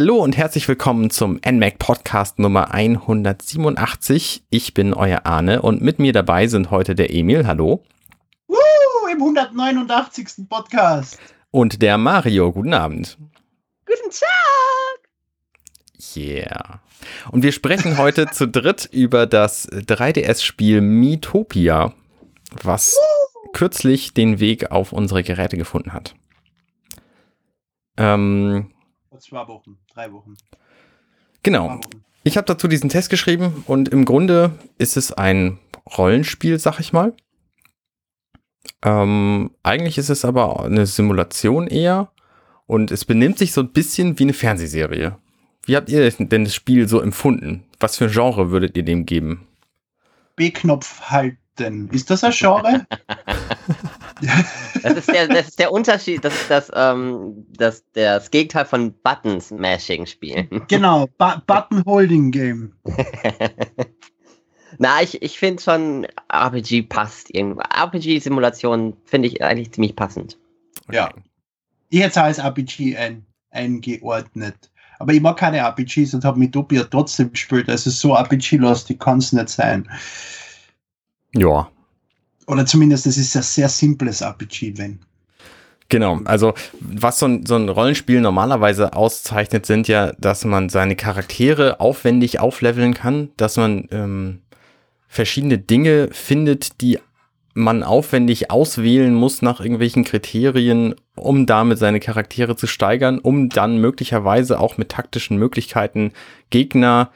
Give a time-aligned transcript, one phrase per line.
[0.00, 4.44] Hallo und herzlich willkommen zum NMAC Podcast Nummer 187.
[4.48, 7.46] Ich bin euer Arne und mit mir dabei sind heute der Emil.
[7.46, 7.84] Hallo.
[8.48, 8.56] Woo,
[9.12, 10.48] im 189.
[10.48, 11.18] Podcast.
[11.50, 12.50] Und der Mario.
[12.50, 13.18] Guten Abend.
[13.84, 16.16] Guten Tag.
[16.16, 16.80] Yeah.
[17.30, 21.92] Und wir sprechen heute zu dritt über das 3DS-Spiel Miitopia,
[22.62, 23.50] was Woo.
[23.52, 26.14] kürzlich den Weg auf unsere Geräte gefunden hat.
[27.98, 28.70] Ähm,
[29.20, 30.34] zwei Wochen, drei Wochen.
[31.42, 31.70] Genau.
[31.70, 32.04] Wochen.
[32.22, 35.58] Ich habe dazu diesen Test geschrieben und im Grunde ist es ein
[35.96, 37.14] Rollenspiel, sag ich mal.
[38.82, 42.12] Ähm, eigentlich ist es aber eine Simulation eher
[42.66, 45.16] und es benimmt sich so ein bisschen wie eine Fernsehserie.
[45.64, 47.64] Wie habt ihr denn das Spiel so empfunden?
[47.78, 49.46] Was für ein Genre würdet ihr dem geben?
[50.36, 51.88] B-Knopf halten.
[51.90, 52.86] Ist das ein Genre?
[54.82, 58.94] das, ist der, das ist der Unterschied, das ist das, ähm, das, das Gegenteil von
[59.02, 60.62] Button-Smashing-Spielen.
[60.68, 62.72] Genau, Button-Holding-Game.
[64.78, 67.60] Na, ich, ich finde schon, RPG passt irgendwo.
[67.60, 70.38] RPG-Simulation finde ich eigentlich ziemlich passend.
[70.90, 71.10] Ja.
[71.90, 74.70] Ich hätte es als RPG ein, eingeordnet.
[74.98, 77.68] Aber ich mag keine RPGs und habe Mitopia trotzdem gespielt.
[77.68, 79.88] Also so RPG-lastig kann es nicht sein.
[81.34, 81.70] Ja.
[82.50, 84.98] Oder zumindest, es ist ein sehr simples RPG, wenn.
[85.88, 90.96] Genau, also was so ein, so ein Rollenspiel normalerweise auszeichnet, sind ja, dass man seine
[90.96, 94.40] Charaktere aufwendig aufleveln kann, dass man ähm,
[95.06, 96.98] verschiedene Dinge findet, die
[97.54, 103.78] man aufwendig auswählen muss nach irgendwelchen Kriterien, um damit seine Charaktere zu steigern, um dann
[103.78, 106.12] möglicherweise auch mit taktischen Möglichkeiten
[106.50, 107.10] Gegner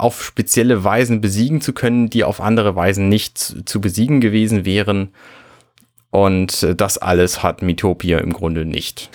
[0.00, 5.10] auf spezielle Weisen besiegen zu können, die auf andere Weisen nicht zu besiegen gewesen wären.
[6.10, 9.10] Und das alles hat Mitopia im Grunde nicht.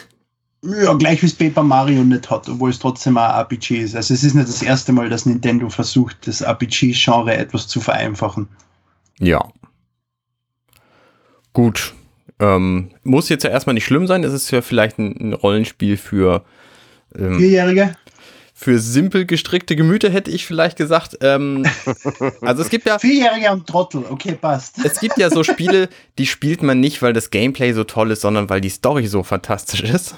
[0.63, 3.95] Ja, gleich wie es Paper Mario nicht hat, obwohl es trotzdem ein RPG ist.
[3.95, 8.47] Also es ist nicht das erste Mal, dass Nintendo versucht, das RPG-Genre etwas zu vereinfachen.
[9.19, 9.47] Ja.
[11.53, 11.93] Gut.
[12.39, 14.23] Ähm, muss jetzt ja erstmal nicht schlimm sein.
[14.23, 16.43] Es ist ja vielleicht ein, ein Rollenspiel für
[17.17, 17.95] ähm, Vierjährige.
[18.57, 21.17] Für simpel gestrickte Gemüter hätte ich vielleicht gesagt.
[21.19, 21.65] Ähm,
[22.41, 22.97] also es gibt ja.
[22.97, 24.77] Vierjährige und Trottel, okay, passt.
[24.85, 28.21] Es gibt ja so Spiele, die spielt man nicht, weil das Gameplay so toll ist,
[28.21, 30.15] sondern weil die Story so fantastisch ist.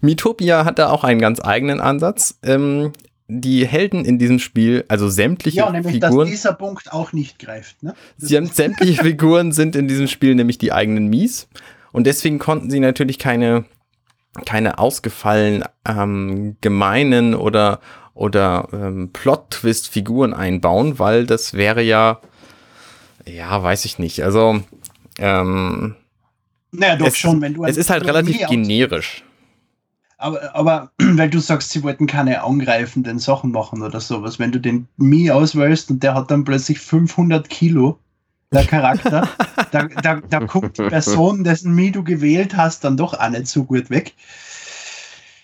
[0.00, 2.38] Mitopia hat da auch einen ganz eigenen Ansatz.
[2.42, 2.92] Ähm,
[3.28, 6.20] die Helden in diesem Spiel, also sämtliche ja, nämlich, Figuren.
[6.20, 7.82] Dass dieser Punkt auch nicht greift.
[7.82, 7.94] Ne?
[8.16, 11.46] Sie haben sämtliche Figuren sind in diesem Spiel nämlich die eigenen Mies.
[11.92, 13.66] Und deswegen konnten sie natürlich keine,
[14.44, 17.80] keine ausgefallen ähm, gemeinen oder,
[18.14, 22.20] oder ähm, Plot-Twist-Figuren einbauen, weil das wäre ja,
[23.26, 24.22] ja, weiß ich nicht.
[24.22, 24.60] Also,
[25.18, 25.96] ähm,
[26.72, 27.64] naja, doch es, schon, wenn du.
[27.64, 29.24] Es ist halt relativ generisch.
[30.18, 34.38] Aber, aber weil du sagst, sie wollten keine angreifenden Sachen machen oder sowas.
[34.38, 37.98] Wenn du den Mi auswählst und der hat dann plötzlich 500 Kilo,
[38.54, 39.28] der Charakter,
[39.70, 43.46] da, da, da guckt die Person, dessen Mi du gewählt hast, dann doch auch nicht
[43.46, 44.14] so gut weg.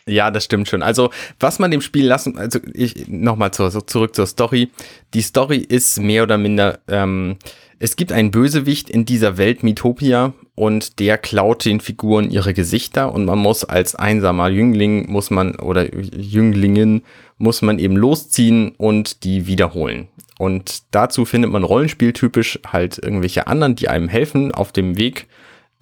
[0.06, 0.82] Ja, das stimmt schon.
[0.82, 4.70] Also, was man dem Spiel lassen, also ich nochmal zu, zurück zur Story.
[5.15, 7.37] Die Story ist mehr oder minder, ähm,
[7.78, 13.12] es gibt einen Bösewicht in dieser Welt Mitopia und der klaut den Figuren ihre Gesichter
[13.15, 17.03] und man muss als einsamer Jüngling muss man oder Jünglingen
[17.38, 20.09] muss man eben losziehen und die wiederholen.
[20.40, 25.26] Und dazu findet man rollenspieltypisch halt irgendwelche anderen, die einem helfen auf dem Weg,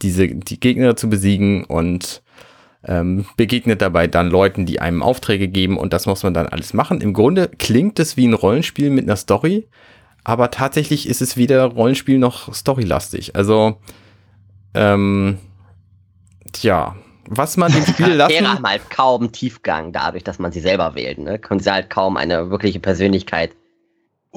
[0.02, 2.24] diese die Gegner zu besiegen und
[2.82, 6.74] ähm, begegnet dabei dann Leuten, die einem Aufträge geben und das muss man dann alles
[6.74, 7.00] machen.
[7.00, 9.69] Im Grunde klingt es wie ein Rollenspiel mit einer Story,
[10.24, 13.36] aber tatsächlich ist es weder Rollenspiel noch storylastig.
[13.36, 13.76] Also
[14.75, 15.38] ähm,
[16.52, 16.96] tja,
[17.28, 18.32] was man dem Spiel lassen...
[18.32, 21.19] Charaktere haben halt kaum Tiefgang dadurch, dass man sie selber wählt.
[21.19, 21.38] Ne?
[21.38, 23.52] Können sie halt kaum eine wirkliche Persönlichkeit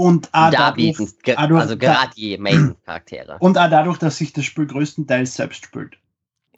[0.01, 1.11] und darbieten.
[1.25, 3.37] Dadurch, also gerade die Main-Charaktere.
[3.39, 5.97] Und auch dadurch, dass sich das Spiel größtenteils selbst spielt.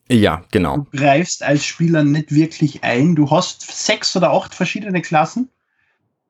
[0.10, 0.78] Ja, genau.
[0.78, 3.16] Du greifst als Spieler nicht wirklich ein.
[3.16, 5.50] Du hast sechs oder acht verschiedene Klassen.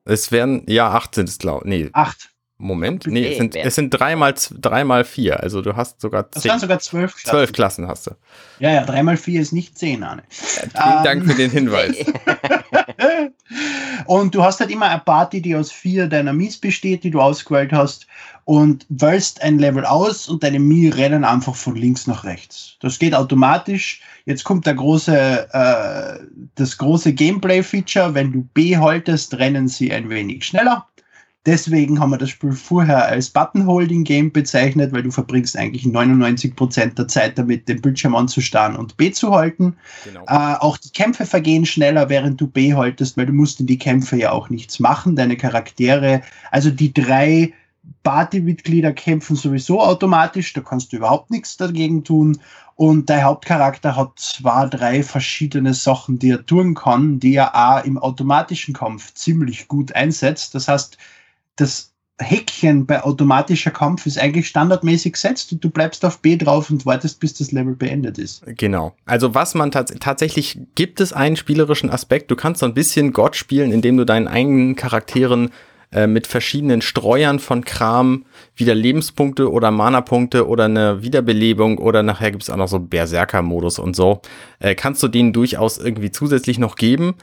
[0.04, 1.84] Es werden, ja, acht sind es, glaube ich.
[1.84, 1.90] Nee.
[1.92, 2.30] Acht.
[2.56, 6.42] Moment, nee, es sind, es sind dreimal, dreimal vier, also du hast sogar zehn.
[6.42, 7.30] Das waren sogar zwölf Klassen.
[7.30, 8.12] Zwölf Klassen hast du.
[8.60, 10.22] Ja, ja, dreimal vier ist nicht zehn, Arne.
[10.72, 11.96] Ja, vielen Dank für den Hinweis.
[14.06, 17.20] und du hast halt immer eine Party, die aus vier deiner Mies besteht, die du
[17.20, 18.06] ausgewählt hast
[18.44, 22.76] und wählst ein Level aus und deine Mii rennen einfach von links nach rechts.
[22.78, 24.00] Das geht automatisch.
[24.26, 26.24] Jetzt kommt der große, äh,
[26.54, 28.14] das große Gameplay-Feature.
[28.14, 30.86] Wenn du B haltest, rennen sie ein wenig schneller
[31.46, 37.06] Deswegen haben wir das Spiel vorher als Button-Holding-Game bezeichnet, weil du verbringst eigentlich 99% der
[37.06, 39.76] Zeit damit, den Bildschirm anzustarren und B zu halten.
[40.04, 40.24] Genau.
[40.26, 43.78] Äh, auch die Kämpfe vergehen schneller, während du B haltest, weil du musst in die
[43.78, 45.16] Kämpfe ja auch nichts machen.
[45.16, 47.52] Deine Charaktere, also die drei
[48.04, 52.38] Partymitglieder kämpfen sowieso automatisch, da kannst du überhaupt nichts dagegen tun.
[52.76, 57.84] Und der Hauptcharakter hat zwei, drei verschiedene Sachen, die er tun kann, die er auch
[57.84, 60.54] im automatischen Kampf ziemlich gut einsetzt.
[60.54, 60.98] Das heißt,
[61.56, 66.70] das Häkchen bei automatischer Kampf ist eigentlich standardmäßig gesetzt und du bleibst auf B drauf
[66.70, 68.44] und wartest, bis das Level beendet ist.
[68.46, 68.94] Genau.
[69.04, 72.30] Also was man tats tatsächlich gibt es einen spielerischen Aspekt.
[72.30, 75.50] Du kannst so ein bisschen Gott spielen, indem du deinen eigenen Charakteren
[75.90, 82.30] äh, mit verschiedenen Streuern von Kram wieder Lebenspunkte oder Mana-Punkte oder eine Wiederbelebung oder nachher
[82.30, 84.20] gibt es auch noch so Berserker-Modus und so.
[84.60, 87.14] Äh, kannst du denen durchaus irgendwie zusätzlich noch geben.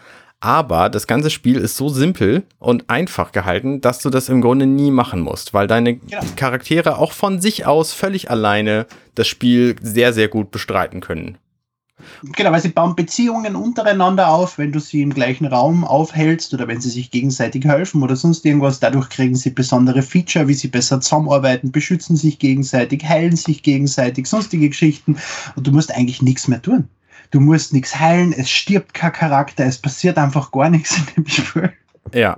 [0.43, 4.65] Aber das ganze Spiel ist so simpel und einfach gehalten, dass du das im Grunde
[4.65, 6.19] nie machen musst, weil deine ja.
[6.35, 11.37] Charaktere auch von sich aus völlig alleine das Spiel sehr, sehr gut bestreiten können.
[12.35, 16.67] Genau, weil sie bauen Beziehungen untereinander auf, wenn du sie im gleichen Raum aufhältst oder
[16.67, 18.79] wenn sie sich gegenseitig helfen oder sonst irgendwas.
[18.79, 24.25] Dadurch kriegen sie besondere Feature, wie sie besser zusammenarbeiten, beschützen sich gegenseitig, heilen sich gegenseitig,
[24.25, 25.17] sonstige Geschichten.
[25.55, 26.87] Und du musst eigentlich nichts mehr tun.
[27.31, 31.27] Du musst nichts heilen, es stirbt kein Charakter, es passiert einfach gar nichts in dem
[31.27, 31.73] Spiel.
[32.13, 32.37] Ja.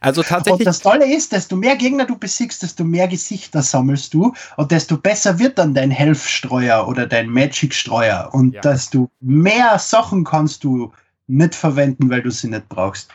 [0.00, 0.60] Also tatsächlich.
[0.60, 4.70] Und das Tolle ist, desto mehr Gegner du besiegst, desto mehr Gesichter sammelst du und
[4.72, 8.60] desto besser wird dann dein Health-Streuer oder dein Magic-Streuer und ja.
[8.62, 10.92] desto mehr Sachen kannst du
[11.28, 13.10] nicht verwenden, weil du sie nicht brauchst.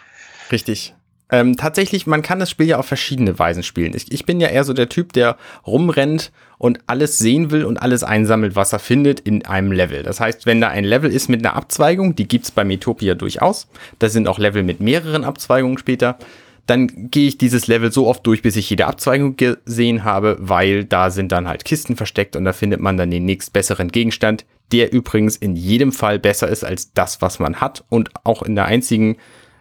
[0.52, 0.95] Richtig.
[1.32, 3.94] Ähm, tatsächlich, man kann das Spiel ja auf verschiedene Weisen spielen.
[3.96, 7.78] Ich, ich, bin ja eher so der Typ, der rumrennt und alles sehen will und
[7.78, 10.04] alles einsammelt, was er findet in einem Level.
[10.04, 13.68] Das heißt, wenn da ein Level ist mit einer Abzweigung, die gibt's bei Metopia durchaus,
[13.98, 16.20] da sind auch Level mit mehreren Abzweigungen später,
[16.68, 20.84] dann gehe ich dieses Level so oft durch, bis ich jede Abzweigung gesehen habe, weil
[20.84, 24.92] da sind dann halt Kisten versteckt und da findet man dann den nächstbesseren Gegenstand, der
[24.92, 28.66] übrigens in jedem Fall besser ist als das, was man hat und auch in der
[28.66, 29.18] einzigen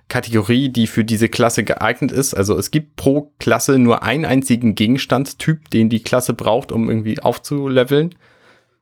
[0.09, 2.35] Kategorie, die für diese Klasse geeignet ist.
[2.35, 7.21] Also es gibt pro Klasse nur einen einzigen Gegenstandstyp, den die Klasse braucht, um irgendwie
[7.21, 8.15] aufzuleveln.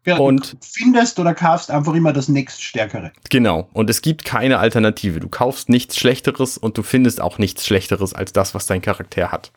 [0.05, 3.13] Ja, und du findest oder kaufst einfach immer das nächststärkere.
[3.31, 3.69] Genau.
[3.73, 5.21] Und es gibt keine Alternative.
[5.21, 9.31] Du kaufst nichts Schlechteres und du findest auch nichts Schlechteres als das, was dein Charakter
[9.31, 9.53] hat.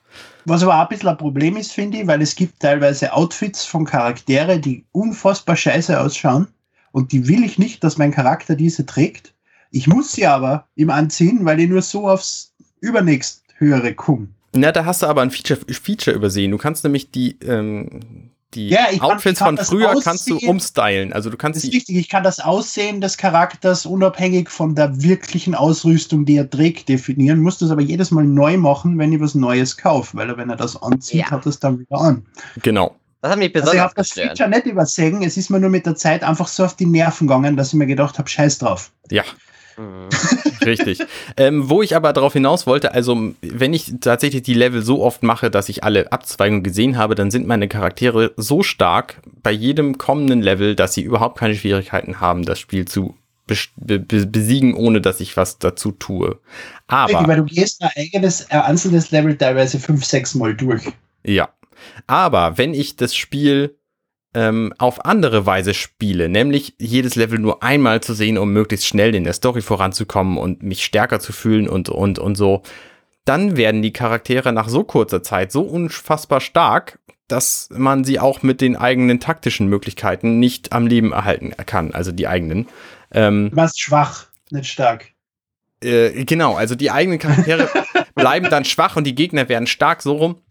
[0.45, 3.65] Was aber auch ein bisschen ein Problem ist, finde ich, weil es gibt teilweise Outfits
[3.65, 6.47] von Charaktere, die unfassbar scheiße ausschauen.
[6.91, 9.33] Und die will ich nicht, dass mein Charakter diese trägt.
[9.71, 14.27] Ich muss sie aber ihm anziehen, weil ich nur so aufs übernächst höhere komme.
[14.53, 16.51] Na, da hast du aber ein Feature, Feature übersehen.
[16.51, 21.11] Du kannst nämlich die, ähm, die ja, Outfits kann, kann von früher kannst du umstylen.
[21.11, 25.01] Also du kannst das ist richtig, ich kann das Aussehen des Charakters unabhängig von der
[25.01, 27.41] wirklichen Ausrüstung, die er trägt, definieren.
[27.41, 30.49] Muss das aber jedes Mal neu machen, wenn ich was Neues kaufe, weil er, wenn
[30.49, 31.31] er das anzieht, ja.
[31.31, 32.25] hat es dann wieder an.
[32.63, 32.95] Genau.
[33.21, 35.23] Das hat mich besonders also ich habe das Feature nicht übersehen.
[35.23, 37.73] Es ist mir nur mit der Zeit einfach so auf die Nerven gegangen, dass ich
[37.73, 38.91] mir gedacht habe, scheiß drauf.
[39.09, 39.23] Ja,
[39.77, 40.09] Mhm.
[40.65, 40.99] Richtig.
[41.37, 45.23] Ähm, wo ich aber darauf hinaus wollte, also wenn ich tatsächlich die Level so oft
[45.23, 49.97] mache, dass ich alle Abzweigungen gesehen habe, dann sind meine Charaktere so stark bei jedem
[49.97, 53.15] kommenden Level, dass sie überhaupt keine Schwierigkeiten haben, das Spiel zu
[53.47, 56.39] be be besiegen, ohne dass ich was dazu tue.
[56.87, 57.27] Aber.
[57.27, 60.83] Weil du gehst ein eigenes, ein einzelnes Level teilweise fünf, sechs Mal durch.
[61.23, 61.49] Ja.
[62.07, 63.75] Aber wenn ich das Spiel
[64.35, 69.15] ähm, auf andere Weise spiele, nämlich jedes Level nur einmal zu sehen, um möglichst schnell
[69.15, 72.61] in der Story voranzukommen und mich stärker zu fühlen und, und, und so,
[73.23, 76.99] dann werden die Charaktere nach so kurzer Zeit so unfassbar stark,
[77.29, 82.11] dass man sie auch mit den eigenen taktischen Möglichkeiten nicht am Leben erhalten kann, also
[82.11, 82.67] die eigenen.
[83.11, 85.07] Ähm, du warst schwach, nicht stark.
[85.81, 87.69] Äh, genau, also die eigenen Charaktere
[88.15, 90.41] bleiben dann schwach und die Gegner werden stark so rum.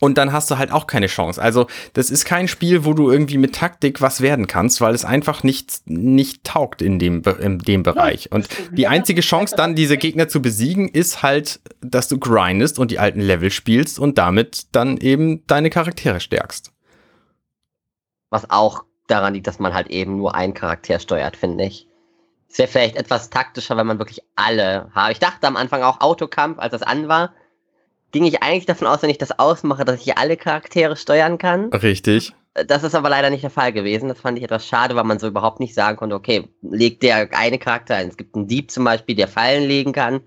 [0.00, 1.40] Und dann hast du halt auch keine Chance.
[1.40, 5.04] Also, das ist kein Spiel, wo du irgendwie mit Taktik was werden kannst, weil es
[5.04, 8.30] einfach nicht, nicht taugt in dem, in dem Bereich.
[8.32, 12.90] Und die einzige Chance dann, diese Gegner zu besiegen, ist halt, dass du grindest und
[12.90, 16.72] die alten Level spielst und damit dann eben deine Charaktere stärkst.
[18.30, 21.88] Was auch daran liegt, dass man halt eben nur einen Charakter steuert, finde ich.
[22.48, 25.12] Es wäre vielleicht etwas taktischer, wenn man wirklich alle habe.
[25.12, 27.32] Ich dachte am Anfang auch Autokampf, als das an war
[28.14, 31.70] ging ich eigentlich davon aus, wenn ich das ausmache, dass ich alle Charaktere steuern kann.
[31.72, 32.32] Richtig.
[32.54, 34.08] Das ist aber leider nicht der Fall gewesen.
[34.08, 37.28] Das fand ich etwas schade, weil man so überhaupt nicht sagen konnte, okay, legt der
[37.36, 38.08] eine Charakter ein.
[38.08, 40.20] Es gibt einen Dieb zum Beispiel, der Fallen legen kann.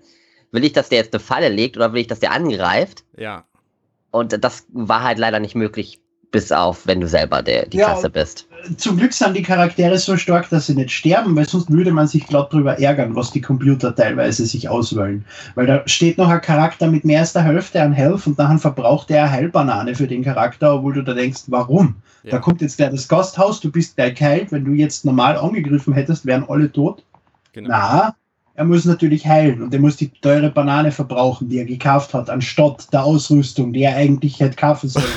[0.52, 3.04] Will ich, dass der jetzt eine Falle legt oder will ich, dass der angreift?
[3.16, 3.46] Ja.
[4.10, 7.86] Und das war halt leider nicht möglich Bis auf, wenn du selber der, die Ja,
[7.86, 8.46] Klasse bist.
[8.76, 12.06] Zum Glück sind die Charaktere so stark, dass sie nicht sterben, weil sonst würde man
[12.06, 15.24] sich glatt drüber ärgern, was die Computer teilweise sich auswählen.
[15.54, 18.58] Weil da steht noch ein Charakter mit mehr als der Hälfte an Health und dann
[18.58, 21.96] verbraucht er eine Heilbanane für den Charakter, obwohl du da denkst, warum?
[22.24, 22.32] Ja.
[22.32, 25.94] Da kommt jetzt gleich das Gasthaus, du bist gleich geheilt, wenn du jetzt normal angegriffen
[25.94, 27.04] hättest, wären alle tot.
[27.52, 27.68] Genau.
[27.70, 28.14] Na,
[28.58, 32.28] er muss natürlich heilen und er muss die teure Banane verbrauchen, die er gekauft hat,
[32.28, 35.06] anstatt der Ausrüstung, die er eigentlich hätte kaufen sollen.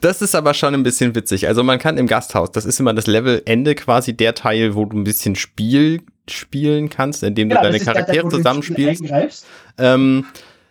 [0.00, 1.48] Das ist aber schon ein bisschen witzig.
[1.48, 4.98] Also man kann im Gasthaus, das ist immer das Levelende quasi der Teil, wo du
[4.98, 9.46] ein bisschen Spiel spielen kannst, indem du Genau, deine Charaktere du ins Spiel zusammenspielst.
[9.78, 10.26] Ähm,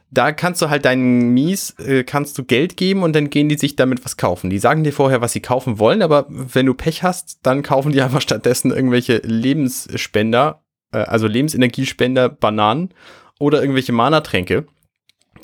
[0.09, 3.57] da kannst du halt deinen Mies, äh, kannst du Geld geben und dann gehen die
[3.57, 4.49] sich damit was kaufen.
[4.49, 7.91] Die sagen dir vorher, was sie kaufen wollen, aber wenn du Pech hast, dann kaufen
[7.91, 12.93] die einfach stattdessen irgendwelche Lebensspender, äh, also Lebensenergiespender, Bananen
[13.39, 14.65] oder irgendwelche Mana-Tränke,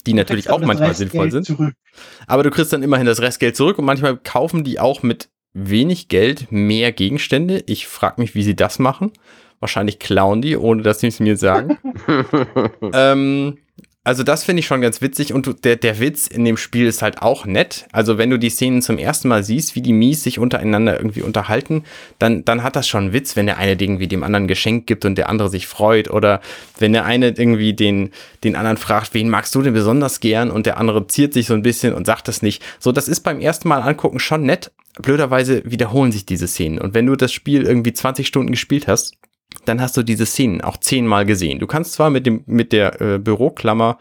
[0.06, 1.46] die natürlich auch manchmal Restgeld sinnvoll sind.
[1.46, 1.74] Zurück.
[2.28, 6.08] Aber du kriegst dann immerhin das Restgeld zurück und manchmal kaufen die auch mit wenig
[6.08, 7.64] Geld mehr Gegenstände.
[7.68, 9.12] Ich frage mich, wie sie das machen.
[9.60, 11.78] Wahrscheinlich klauen die, ohne dass sie es mir sagen.
[12.94, 13.58] ähm,
[14.06, 16.88] also das finde ich schon ganz witzig und du, der, der Witz in dem Spiel
[16.88, 17.86] ist halt auch nett.
[17.94, 21.22] Also wenn du die Szenen zum ersten Mal siehst, wie die Mies sich untereinander irgendwie
[21.22, 21.86] unterhalten,
[22.20, 25.18] dann, dann hat das schon Witz, wenn der eine irgendwie dem anderen Geschenk gibt und
[25.18, 26.42] der andere sich freut oder
[26.80, 28.12] wenn der eine irgendwie den,
[28.44, 31.54] den anderen fragt, wen magst du denn besonders gern und der andere ziert sich so
[31.54, 32.62] ein bisschen und sagt das nicht.
[32.80, 34.72] So, das ist beim ersten Mal angucken schon nett.
[35.02, 39.16] Blöderweise wiederholen sich diese Szenen und wenn du das Spiel irgendwie 20 Stunden gespielt hast,
[39.66, 41.60] dann hast du diese Szenen auch zehnmal gesehen.
[41.60, 43.98] Du kannst zwar mit dem mit der äh, Büroklammer,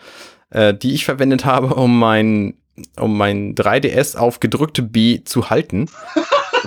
[0.51, 2.55] äh, die ich verwendet habe, um mein
[2.99, 5.89] um mein 3DS auf gedrückte B zu halten,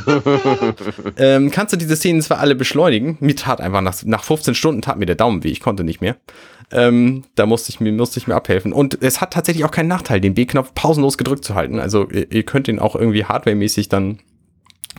[1.18, 3.18] ähm, kannst du diese Szenen zwar alle beschleunigen.
[3.20, 5.50] Mir tat einfach nach, nach 15 Stunden tat mir der Daumen weh.
[5.50, 6.18] Ich konnte nicht mehr.
[6.72, 8.74] Ähm, da musste ich mir musste ich mir abhelfen.
[8.74, 11.80] Und es hat tatsächlich auch keinen Nachteil, den B-Knopf pausenlos gedrückt zu halten.
[11.80, 14.20] Also ihr, ihr könnt den auch irgendwie hardwaremäßig dann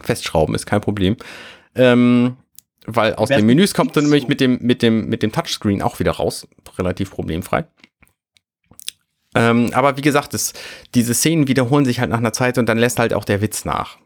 [0.03, 1.17] festschrauben, ist kein Problem.
[1.75, 2.37] Ähm,
[2.87, 5.99] weil aus den Menüs kommt dann nämlich mit dem, mit dem, mit dem Touchscreen auch
[5.99, 6.47] wieder raus.
[6.79, 7.65] Relativ problemfrei.
[9.35, 10.55] Ähm, aber wie gesagt, es,
[10.95, 13.65] diese Szenen wiederholen sich halt nach einer Zeit und dann lässt halt auch der Witz
[13.65, 13.99] nach.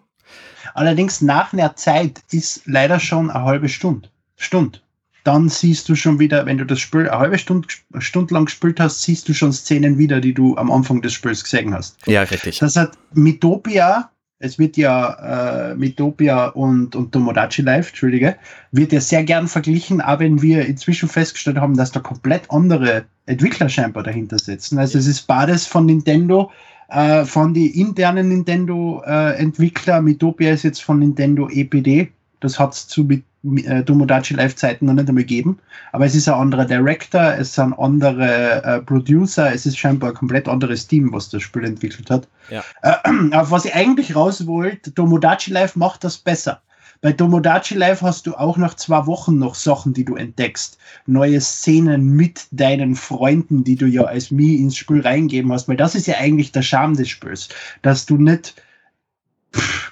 [0.74, 4.08] Allerdings nach einer Zeit ist leider schon eine halbe Stunde.
[4.36, 4.80] Stunde.
[5.24, 7.68] Dann siehst du schon wieder, wenn du das Spiel eine halbe Stunde,
[7.98, 11.44] Stunde lang gespielt hast, siehst du schon Szenen wieder, die du am Anfang des Spiels
[11.44, 11.96] gesehen hast.
[12.06, 12.58] Ja, richtig.
[12.58, 14.10] Das hat Mitopia,
[14.40, 18.36] es wird ja äh, Mitopia und, und Tomodachi Life, Entschuldige,
[18.72, 23.04] wird ja sehr gern verglichen, auch wenn wir inzwischen festgestellt haben, dass da komplett andere
[23.26, 24.78] Entwickler scheinbar dahinter sitzen.
[24.78, 26.50] Also es ist beides von Nintendo,
[26.88, 30.00] äh, von die internen Nintendo-Entwickler.
[30.00, 32.10] Mitopia ist jetzt von Nintendo EPD.
[32.40, 33.24] Das hat es zu mit,
[33.66, 35.58] äh, Tomodachi Live-Zeiten noch nicht einmal gegeben.
[35.92, 40.16] Aber es ist ein anderer Director, es sind andere äh, Producer, es ist scheinbar ein
[40.16, 42.28] komplett anderes Team, was das Spiel entwickelt hat.
[42.50, 42.64] Ja.
[42.82, 42.96] Äh,
[43.34, 46.60] auf was ich eigentlich raus wollte, Tomodachi Live macht das besser.
[47.02, 50.76] Bei Tomodachi Live hast du auch nach zwei Wochen noch Sachen, die du entdeckst.
[51.06, 55.66] Neue Szenen mit deinen Freunden, die du ja als Mi ins Spiel reingeben hast.
[55.66, 57.48] Weil das ist ja eigentlich der Charme des Spiels.
[57.80, 58.54] Dass du nicht,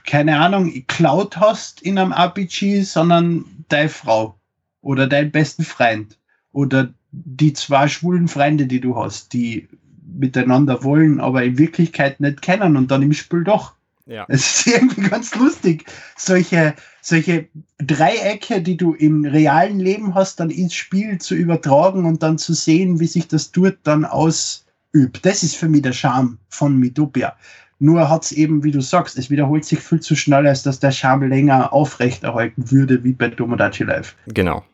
[0.06, 4.38] keine Ahnung, Cloud hast in einem RPG, sondern deine Frau
[4.80, 6.18] oder deinen besten Freund
[6.52, 9.68] oder die zwei schwulen Freunde, die du hast, die
[10.06, 13.74] miteinander wollen, aber in Wirklichkeit nicht kennen und dann im Spiel doch.
[14.06, 14.24] Ja.
[14.28, 15.84] Es ist irgendwie ganz lustig,
[16.16, 22.22] solche, solche Dreiecke, die du im realen Leben hast, dann ins Spiel zu übertragen und
[22.22, 25.24] dann zu sehen, wie sich das dort dann ausübt.
[25.26, 27.36] Das ist für mich der Charme von Mitopia.
[27.80, 30.80] Nur hat es eben, wie du sagst, es wiederholt sich viel zu schnell, als dass
[30.80, 34.16] der Charme länger aufrechterhalten würde, wie bei Tomodachi Live.
[34.26, 34.64] Genau.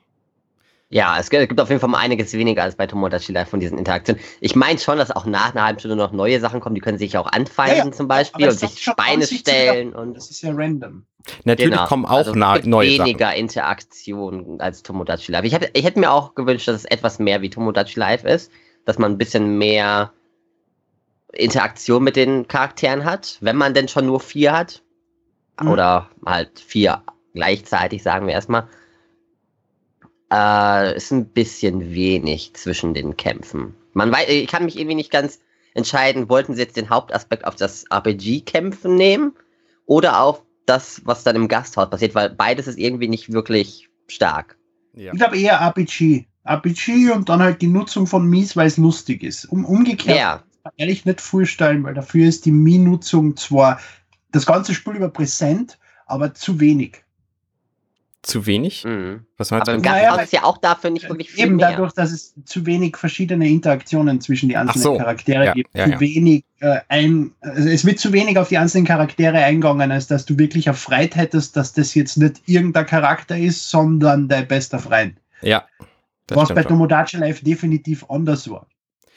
[0.91, 3.79] Ja, es gibt auf jeden Fall mal einiges weniger als bei Tomodachi Live von diesen
[3.79, 4.23] Interaktionen.
[4.41, 6.99] Ich meine schon, dass auch nach einer halben Stunde noch neue Sachen kommen, die können
[6.99, 10.41] sich auch anfeinden Ja, ja, zum Beispiel und sich Beine stellen wieder- und Das ist
[10.43, 11.05] ja random.
[11.45, 11.87] Natürlich Genau.
[11.87, 13.07] kommen auch Also es na, gibt neue Sachen.
[13.07, 15.45] weniger Interaktion als Tomodachi Live.
[15.45, 18.51] Ich hätte, ich hätte mir auch gewünscht, dass es etwas mehr wie Tomodachi Live ist,
[18.85, 20.13] dass man ein bisschen mehr
[21.37, 24.83] Interaktion mit den Charakteren hat, wenn man denn schon nur vier hat.
[25.61, 25.69] Mhm.
[25.69, 27.03] Oder halt vier
[27.35, 28.69] gleichzeitig, sagen wir erstmal.
[30.33, 33.75] Äh, ist ein bisschen wenig zwischen den Kämpfen.
[33.93, 35.41] Man weiß, ich kann mich irgendwie nicht ganz
[35.75, 39.35] entscheiden, wollten sie jetzt den Hauptaspekt auf das RPG-Kämpfen nehmen
[39.87, 44.57] oder auf das, was dann im Gasthaus passiert, weil beides ist irgendwie nicht wirklich stark.
[44.95, 45.13] Ja.
[45.13, 46.27] Ich glaube eher RPG.
[46.45, 49.47] RPG und dann halt die Nutzung von Mies, weil es lustig ist.
[49.47, 50.43] Um, umgekehrt Ja,
[50.77, 53.81] ehrlich nicht vorstellen, weil dafür ist die Mii-Nutzung zwar
[54.33, 57.03] das ganze Spiel über präsent, aber zu wenig.
[58.23, 58.85] zu wenig.
[58.85, 59.27] Mhm.
[59.37, 59.83] Was meinst Aber du?
[59.85, 61.71] Naja, Gasthaus weil- ist ja auch dafür nicht wirklich viel Eben mehr.
[61.73, 64.97] dadurch, dass es zu wenig verschiedene Interaktionen zwischen die einzelnen so.
[64.97, 65.75] Charaktere Ja, gibt.
[65.75, 66.01] ja, zu ja.
[66.01, 70.25] wenig äh, ein, also es wird zu wenig auf die einzelnen Charaktere eingegangen, als dass
[70.25, 75.17] du wirklich erfreut hättest, dass das jetzt nicht irgendein Charakter ist, sondern dein bester Freund.
[75.43, 75.65] Ja.
[76.27, 76.63] das Was bei.
[76.65, 78.67] Tomodachi Life definitiv anders war.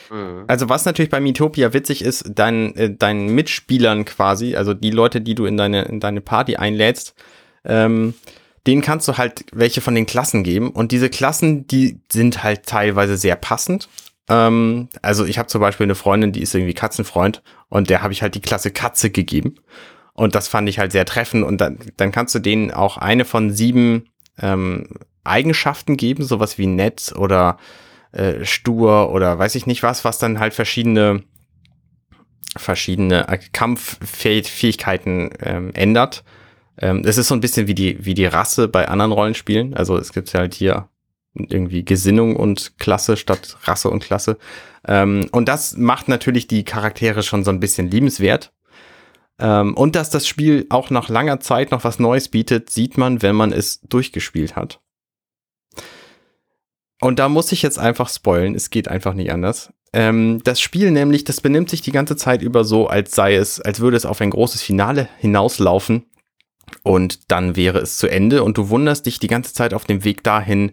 [0.09, 0.45] Mhm.
[0.47, 5.21] Also was natürlich bei Miitopia witzig ist, dein, äh, deinen Mitspielern quasi, also die Leute,
[5.21, 7.15] die du in deine, in deine Party einlädst,
[7.65, 8.13] ähm,
[8.65, 10.71] denen kannst du halt welche von den Klassen geben.
[10.71, 13.87] Und diese Klassen, die sind halt teilweise sehr passend.
[14.29, 18.13] Ähm, also ich habe zum Beispiel eine Freundin, die ist irgendwie Katzenfreund und der habe
[18.13, 19.55] ich halt die Klasse Katze gegeben.
[20.13, 21.45] Und das fand ich halt sehr treffend.
[21.45, 24.09] Und dann, dann kannst du denen auch eine von sieben
[24.41, 24.87] ähm,
[25.23, 27.57] Eigenschaften geben, sowas wie nett oder
[28.11, 31.23] äh, stur oder weiß ich nicht was, was dann halt verschiedene
[32.55, 36.23] verschiedene äh, Kampffähigkeiten ähm, ändert.
[36.79, 39.73] Ähm, es ist so ein bisschen wie die, wie die Rasse bei anderen Rollenspielen.
[39.75, 40.89] Also es gibt halt hier
[41.33, 44.37] irgendwie Gesinnung und Klasse statt Rasse und Klasse.
[44.87, 48.53] Ähm, und das macht natürlich die Charaktere schon so ein bisschen liebenswert.
[49.39, 53.21] Ähm, und dass das Spiel auch nach langer Zeit noch was Neues bietet, sieht man,
[53.21, 54.79] wenn man es durchgespielt hat.
[56.99, 59.71] Und da muss ich jetzt einfach spoilen, es geht einfach nicht anders.
[59.93, 63.59] Ähm, das Spiel nämlich, das benimmt sich die ganze Zeit über so, als sei es,
[63.61, 66.05] als würde es auf ein großes Finale hinauslaufen.
[66.83, 70.03] Und dann wäre es zu Ende und du wunderst dich die ganze Zeit auf dem
[70.03, 70.71] Weg dahin,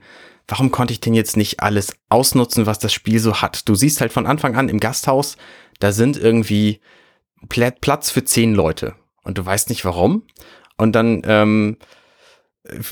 [0.49, 3.69] warum konnte ich denn jetzt nicht alles ausnutzen, was das Spiel so hat?
[3.69, 5.37] Du siehst halt von Anfang an im Gasthaus,
[5.79, 6.81] da sind irgendwie
[7.49, 10.25] Pla Platz für zehn Leute und du weißt nicht warum.
[10.77, 11.77] Und dann ähm,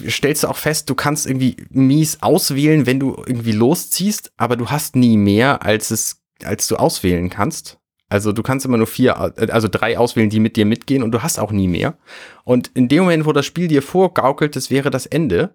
[0.08, 4.70] stellst du auch fest, du kannst irgendwie mies auswählen, wenn du irgendwie losziehst, aber du
[4.70, 7.78] hast nie mehr, als es, als du auswählen kannst.
[8.08, 11.22] Also du kannst immer nur vier, also drei auswählen, die mit dir mitgehen und du
[11.22, 11.96] hast auch nie mehr.
[12.44, 15.54] Und in dem Moment, wo das Spiel dir vorgaukelt, das wäre das Ende,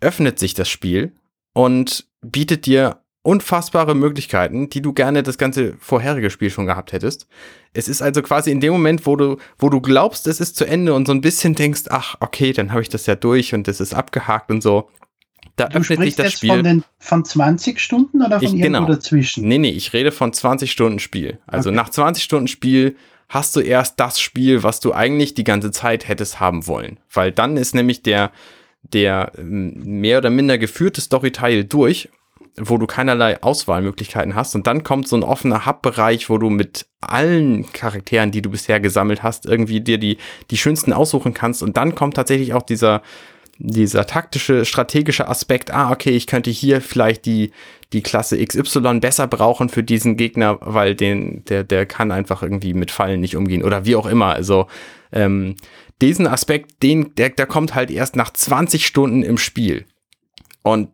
[0.00, 1.16] öffnet sich das Spiel
[1.52, 7.26] und bietet dir unfassbare Möglichkeiten, die du gerne das ganze vorherige Spiel schon gehabt hättest.
[7.72, 10.64] Es ist also quasi in dem Moment, wo du, wo du glaubst, es ist zu
[10.64, 13.68] Ende und so ein bisschen denkst, ach, okay, dann habe ich das ja durch und
[13.68, 14.88] das ist abgehakt und so.
[15.56, 16.50] Da Du öffnet sich sprichst das jetzt Spiel.
[16.50, 18.86] von, den, von 20 Stunden oder von Ich- irgendwo genau.
[18.86, 19.48] dazwischen?
[19.48, 21.38] Nee, nee, ich rede von 20 Stunden Spiel.
[21.46, 21.76] Also Okay.
[21.76, 22.96] nach 20 Stunden Spiel
[23.28, 27.00] hast du erst das Spiel, was du eigentlich die ganze Zeit hättest haben wollen.
[27.12, 28.30] Weil dann ist nämlich der,
[28.82, 32.08] der ähm, mehr oder minder geführte Storyteil durch,
[32.58, 34.54] wo du keinerlei Auswahlmöglichkeiten hast.
[34.54, 38.80] Und dann kommt so ein offener Hub-Bereich, wo du mit allen Charakteren, die du bisher
[38.80, 40.18] gesammelt hast, irgendwie dir die,
[40.50, 41.62] die schönsten aussuchen kannst.
[41.62, 43.02] Und dann kommt tatsächlich auch dieser,
[43.58, 47.52] dieser taktische, strategische Aspekt, ah, okay, ich könnte hier vielleicht die,
[47.92, 52.74] die Klasse XY besser brauchen für diesen Gegner, weil den, der, der kann einfach irgendwie
[52.74, 54.34] mit Fallen nicht umgehen oder wie auch immer.
[54.34, 54.66] Also
[55.12, 55.56] ähm,
[56.00, 59.86] diesen Aspekt, den, der, der kommt halt erst nach 20 Stunden im Spiel.
[60.62, 60.88] Und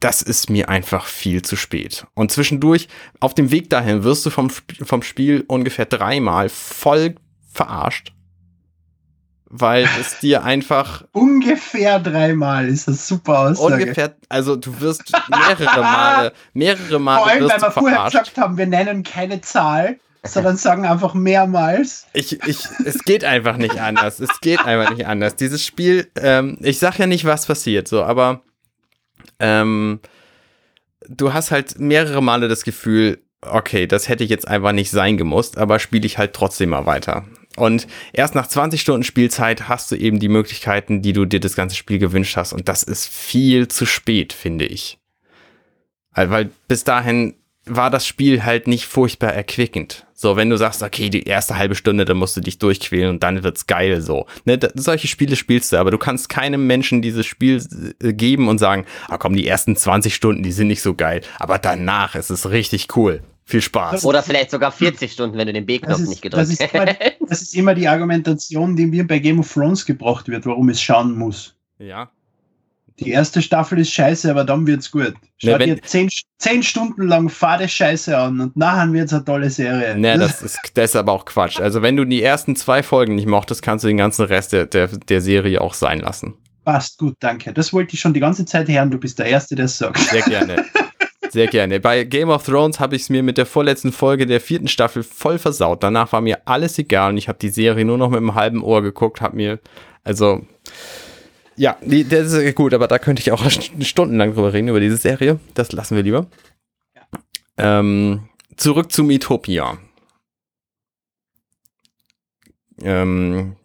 [0.00, 2.06] das ist mir einfach viel zu spät.
[2.14, 2.88] Und zwischendurch,
[3.20, 7.16] auf dem Weg dahin, wirst du vom, vom Spiel ungefähr dreimal voll
[7.52, 8.12] verarscht.
[9.50, 13.82] Weil es dir einfach Ungefähr dreimal ist das super Aussage.
[13.82, 17.96] ungefähr, also du wirst mehrere Male, mehrere Vor Male allem, weil wirst wir du vorher
[17.96, 18.18] verarscht.
[18.18, 22.06] gesagt haben, wir nennen keine Zahl, sondern sagen einfach mehrmals.
[22.12, 24.20] Ich, ich, es geht einfach nicht anders.
[24.20, 25.36] Es geht einfach nicht anders.
[25.36, 28.42] Dieses Spiel, ähm, ich sag ja nicht, was passiert, so, aber
[29.40, 30.00] ähm,
[31.08, 35.58] du hast halt mehrere Male das Gefühl, okay, das hätte jetzt einfach nicht sein gemusst,
[35.58, 37.24] aber spiele ich halt trotzdem mal weiter.
[37.56, 41.56] Und erst nach 20 Stunden Spielzeit hast du eben die Möglichkeiten, die du dir das
[41.56, 42.52] ganze Spiel gewünscht hast.
[42.52, 44.98] Und das ist viel zu spät, finde ich.
[46.14, 47.34] Weil bis dahin
[47.74, 50.06] war das Spiel halt nicht furchtbar erquickend.
[50.14, 53.22] So, wenn du sagst, okay, die erste halbe Stunde, dann musst du dich durchquälen und
[53.22, 54.26] dann wird's geil, so.
[54.44, 57.62] Ne, da, solche Spiele spielst du, aber du kannst keinem Menschen dieses Spiel
[58.02, 61.20] äh, geben und sagen, ah komm, die ersten 20 Stunden, die sind nicht so geil,
[61.38, 63.22] aber danach ist es richtig cool.
[63.44, 64.04] Viel Spaß.
[64.04, 66.86] Oder vielleicht sogar 40 Stunden, wenn du den B-Knopf Das nicht das gedrückt ist immer-
[66.86, 67.30] hast.
[67.30, 70.82] Das ist immer die Argumentation, die mir bei Game of Thrones gebracht wird, warum es
[70.82, 71.54] schauen muss.
[71.78, 72.10] Ja.
[73.00, 75.14] Die erste Staffel ist scheiße, aber dann wird's gut.
[75.38, 76.08] Schau Ne, dir zehn,
[76.38, 79.96] zehn Stunden lang fade Scheiße an und nachher wird's eine tolle Serie.
[79.96, 81.60] Ne, das ist, das ist aber auch Quatsch.
[81.60, 84.66] Also, wenn du die ersten zwei Folgen nicht mochtest, kannst du den ganzen Rest der,
[84.66, 86.34] der, der Serie auch sein lassen.
[86.64, 87.52] passt gut, danke.
[87.52, 88.90] Das wollte ich schon die ganze Zeit hören.
[88.90, 89.98] Du bist der Erste, der es sagt.
[89.98, 90.64] Sehr gerne.
[91.30, 91.78] Sehr gerne.
[91.78, 95.02] Bei Game of Thrones habe ich es mir mit der vorletzten Folge der vierten Staffel
[95.02, 95.82] voll versaut.
[95.82, 98.62] Danach war mir alles egal und ich habe die Serie nur noch mit einem halben
[98.62, 99.58] Ohr geguckt, habe mir,
[100.04, 100.40] also,
[101.58, 103.44] ja, die, das ist gut, aber da könnte ich auch
[103.80, 105.38] stundenlang drüber reden, über diese Serie.
[105.54, 106.26] Das lassen wir lieber.
[107.56, 109.78] Ähm, zurück zu Metopia.
[112.82, 113.56] Ähm,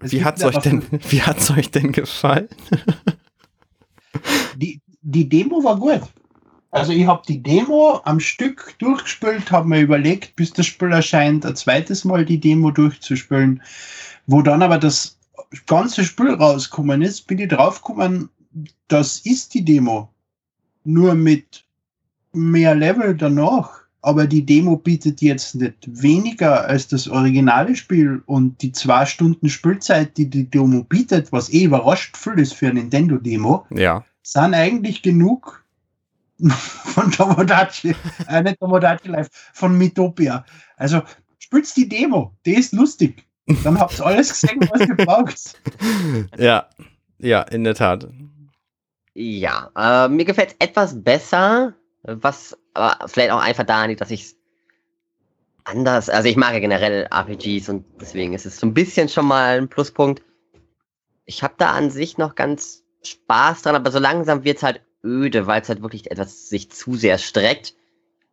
[0.00, 2.48] wie hat's euch aber- denn, wie hat's euch denn gefallen?
[4.56, 6.02] Die, die Demo war gut.
[6.70, 11.44] Also ich habe die Demo am Stück durchgespielt, habe mir überlegt, bis das Spiel erscheint,
[11.44, 13.62] ein zweites Mal die Demo durchzuspielen.
[14.26, 15.18] Wo dann aber das
[15.66, 18.28] ganze Spiel rausgekommen ist, bin ich draufgekommen,
[18.88, 20.08] das ist die Demo.
[20.84, 21.64] Nur mit
[22.32, 23.82] mehr Level danach.
[24.04, 29.48] Aber die Demo bietet jetzt nicht weniger als das originale Spiel und die zwei Stunden
[29.48, 34.04] Spielzeit, die die Demo bietet, was eh überrascht viel ist für eine Nintendo-Demo, Ja.
[34.24, 35.64] sind eigentlich genug
[36.48, 37.94] von Tomodachi,
[38.26, 40.44] äh, nicht Tomodachi Live, von Mitopia.
[40.76, 41.02] Also
[41.38, 43.24] spielst die Demo, die ist lustig.
[43.46, 45.58] Dann habt ihr alles gesehen, was ihr braucht.
[46.38, 46.68] Ja.
[47.18, 48.08] Ja, in der Tat.
[49.14, 54.10] Ja, äh, mir gefällt es etwas besser, was aber vielleicht auch einfach daran liegt, dass
[54.10, 54.34] ich
[55.64, 59.26] anders, also ich mag ja generell RPGs und deswegen ist es so ein bisschen schon
[59.26, 60.22] mal ein Pluspunkt.
[61.24, 64.80] Ich habe da an sich noch ganz Spaß dran, aber so langsam wird es halt
[65.04, 67.74] öde, weil es halt wirklich etwas sich zu sehr streckt.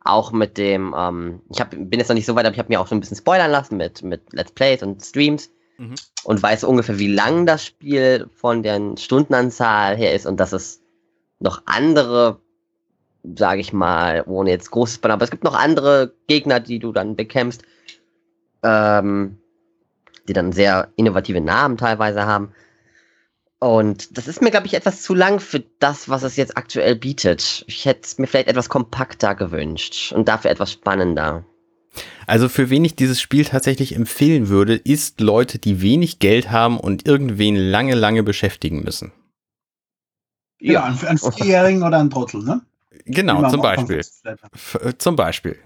[0.03, 2.69] Auch mit dem, ähm, ich hab, bin jetzt noch nicht so weit, aber ich habe
[2.69, 5.95] mir auch so ein bisschen spoilern lassen mit, mit Let's Plays und Streams Mhm.
[6.25, 10.81] und weiß ungefähr, wie lang das Spiel von der Stundenanzahl her ist und dass es
[11.39, 12.41] noch andere,
[13.23, 16.91] sage ich mal, ohne jetzt großes Spoiler, aber es gibt noch andere Gegner, die du
[16.91, 17.61] dann bekämpfst,
[18.61, 19.37] ähm,
[20.27, 22.51] die dann sehr innovative Namen teilweise haben.
[23.59, 26.95] Und das ist mir, glaube ich, etwas zu lang für das, was es jetzt aktuell
[26.95, 27.65] bietet.
[27.67, 31.43] Ich hätte es mir vielleicht etwas kompakter gewünscht und dafür etwas spannender.
[32.25, 36.79] Also für wen ich dieses Spiel tatsächlich empfehlen würde, ist Leute, die wenig Geld haben
[36.79, 39.11] und irgendwen lange, lange beschäftigen müssen.
[40.59, 42.61] Ja, ein, ein Vierjährigen oder ein Trottel, ne?
[43.05, 44.01] Genau, zum Beispiel.
[44.81, 45.57] äh, zum Beispiel.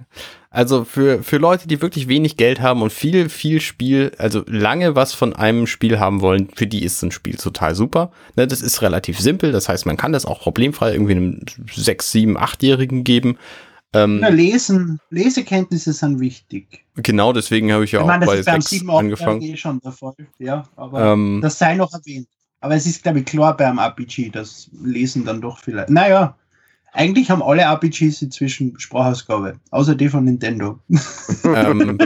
[0.50, 4.96] Also für, für Leute, die wirklich wenig Geld haben und viel, viel Spiel, also lange
[4.96, 8.12] was von einem Spiel haben wollen, für die ist so ein Spiel total super.
[8.36, 11.40] Ne, das ist relativ simpel, das heißt, man kann das auch problemfrei irgendwie einem
[11.74, 13.38] 6, 7, 8-Jährigen geben.
[13.96, 16.84] Ähm, Na, lesen, Lesekenntnisse sind wichtig.
[16.96, 19.42] genau deswegen habe ich ja ich auch meine, bei ist beim 6 7 8 angefangen.
[19.42, 20.16] eh schon der Fall.
[20.40, 22.28] Ja, aber Ähm, das sei noch erwähnt.
[22.60, 25.90] Aber es ist, glaube ich, klar beim RPG, das Lesen dann doch vielleicht.
[25.90, 26.36] Naja,
[26.94, 30.80] eigentlich haben alle RPGs inzwischen Sprachausgabe, außer die von Nintendo.
[31.44, 31.98] ähm,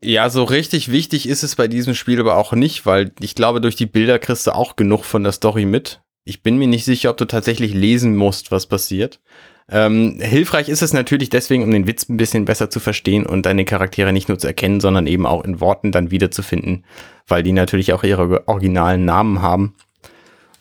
[0.00, 3.60] ja, so richtig wichtig ist es bei diesem Spiel aber auch nicht, weil ich glaube,
[3.60, 6.00] durch die Bilder kriegst du auch genug von der Story mit.
[6.24, 9.20] Ich bin mir nicht sicher, ob du tatsächlich lesen musst, was passiert.
[9.68, 13.46] Ähm, hilfreich ist es natürlich deswegen, um den Witz ein bisschen besser zu verstehen und
[13.46, 16.84] deine Charaktere nicht nur zu erkennen, sondern eben auch in Worten dann wiederzufinden,
[17.26, 19.74] weil die natürlich auch ihre originalen Namen haben.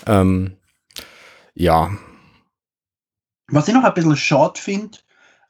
[0.08, 0.54] Ähm,
[1.54, 1.91] ja,
[3.48, 4.98] Was ich noch ein bisschen short finde,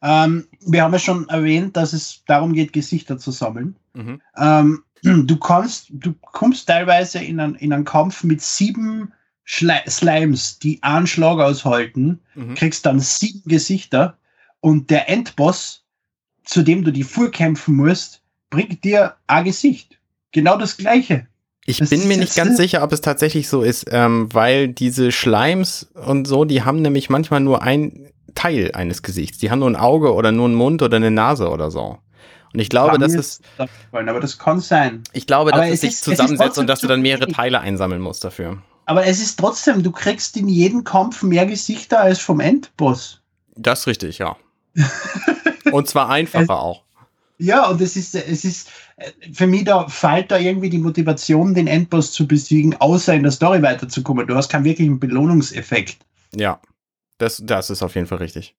[0.01, 3.75] ähm, wir haben ja schon erwähnt, dass es darum geht, Gesichter zu sammeln.
[3.93, 4.21] mhm.
[4.37, 10.59] Ähm, du kannst, du kommst teilweise in einen, in einen Kampf mit sieben Schle Slimes,
[10.59, 12.55] die einen Schlag aushalten, Mhm.
[12.55, 14.17] kriegst dann sieben Gesichter
[14.59, 15.83] und der Endboss,
[16.43, 19.99] zu dem du die vorkämpfen musst, bringt dir ein Gesicht.
[20.31, 21.27] Genau das gleiche.
[21.67, 25.11] Ich Das bin mir nicht ganz sicher, ob es tatsächlich so ist, ähm, weil diese
[25.11, 29.39] Schleims und so, die haben nämlich manchmal nur ein Teil eines Gesichts.
[29.39, 31.97] Die haben nur ein Auge oder nur einen Mund oder eine Nase oder so.
[32.53, 35.03] Und ich glaube, dass es, aufgefallen, aber das kann sein.
[35.11, 37.27] ich glaube, Aber dass es es sich zusammensetzt und dass du dann mehrere.
[37.27, 38.59] Teile einsammeln musst dafür.
[38.85, 43.19] Aber es ist trotzdem, du kriegst in jedem Kampf mehr Gesichter als vom Endboss.
[43.57, 44.37] Das ist richtig, ja.
[45.71, 46.84] und zwar einfacher auch.
[47.37, 51.53] Ja, und es ist, es ist, äh, für mich da fehlt da irgendwie die Motivation,
[51.53, 54.27] den Endboss zu besiegen, außer in der Story weiterzukommen.
[54.27, 55.97] Du hast keinen wirklichen Belohnungseffekt.
[56.35, 56.59] Ja,
[57.17, 58.55] das, das ist auf jeden Fall richtig.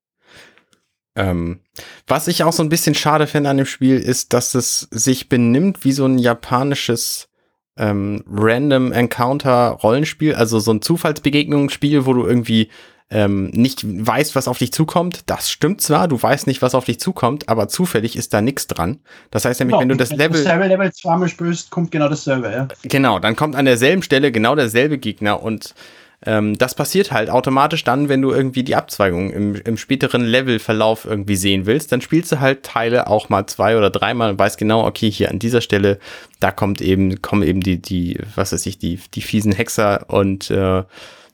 [1.15, 1.61] Ähm,
[2.07, 5.31] was ich auch so ein bisschen schade finde an dem Spiel, ist, dass es sich
[5.31, 7.29] benimmt wie so ein japanisches
[7.79, 12.71] ähm, Random Encounter Rollenspiel, also so ein Zufallsbegegnungsspiel, wo du irgendwie
[13.09, 15.23] ähm, nicht weißt, was auf dich zukommt.
[15.27, 18.67] Das stimmt zwar, du weißt nicht, was auf dich zukommt, aber zufällig ist da nichts
[18.67, 18.99] dran.
[19.31, 22.69] Das heißt nämlich, wenn du das Level dasselbe Level zweimal spielst, kommt genau dasselbe, ja.
[22.83, 25.75] Genau, dann kommt an derselben Stelle genau derselbe Gegner und
[26.25, 31.05] ähm, das passiert halt automatisch dann, wenn du irgendwie die Abzweigung im, im späteren Levelverlauf
[31.05, 34.59] irgendwie sehen willst, dann spielst du halt Teile auch mal zwei oder dreimal und weißt
[34.59, 35.99] genau, okay, hier an dieser Stelle,
[36.41, 40.51] da kommt eben, kommen eben die, die, was weiß ich, die, die fiesen Hexer und
[40.51, 40.83] äh,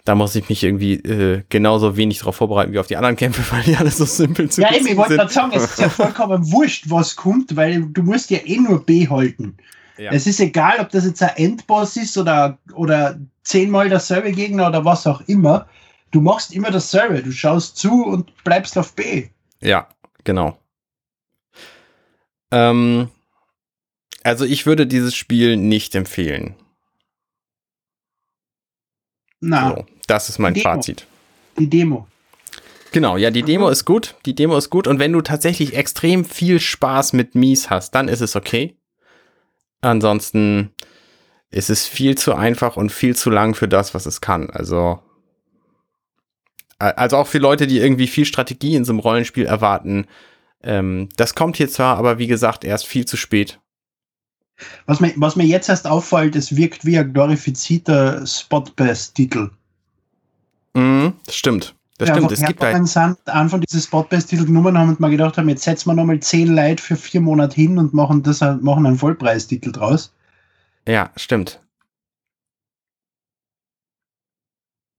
[0.05, 3.43] da muss ich mich irgendwie äh, genauso wenig darauf vorbereiten wie auf die anderen Kämpfe,
[3.55, 5.19] weil die alle so simpel zu Ja, eben, ich wollte sind.
[5.19, 8.85] gerade sagen, es ist ja vollkommen wurscht, was kommt, weil du musst ja eh nur
[8.85, 9.57] B halten.
[9.99, 10.11] Ja.
[10.11, 14.85] Es ist egal, ob das jetzt ein Endboss ist oder, oder zehnmal derselbe Gegner oder
[14.85, 15.69] was auch immer.
[16.11, 17.23] Du machst immer dasselbe.
[17.23, 19.29] Du schaust zu und bleibst auf B.
[19.61, 19.89] Ja,
[20.25, 20.59] genau.
[22.51, 23.09] Ähm,
[24.25, 26.55] also ich würde dieses Spiel nicht empfehlen.
[29.41, 30.63] Na, So, das ist mein Demo.
[30.63, 31.07] Fazit.
[31.59, 32.07] die Demo.
[32.93, 34.17] Genau, ja, die Demo ist gut.
[34.27, 34.87] Die Demo ist gut.
[34.87, 38.77] Und wenn du tatsächlich extrem viel Spaß mit Mies hast, dann ist es okay.
[39.81, 40.71] Ansonsten
[41.51, 44.51] ist es viel zu einfach und viel zu lang für das, was es kann.
[44.51, 45.01] Also,
[46.79, 50.07] also auch für Leute, die irgendwie viel Strategie in so einem Rollenspiel erwarten.
[50.63, 53.59] Ähm, das kommt hier zwar, aber wie gesagt, erst viel zu spät.
[54.87, 59.51] Was mir, was mir jetzt erst auffällt, es wirkt wie ein glorifizierter Spot-Best-Titel.
[60.75, 61.75] Mhm, das stimmt.
[61.99, 62.33] Das ja, stimmt.
[62.33, 65.91] Es gibt halt sind Anfang dieses Spot-Best-Titel genommen haben und mal gedacht haben, jetzt setzen
[65.91, 70.13] wir nochmal zehn Leute für vier Monate hin und machen das machen einen Vollpreistitel draus.
[70.89, 71.61] Ja, stimmt.